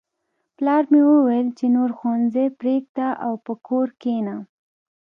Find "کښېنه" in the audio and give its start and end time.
4.01-4.35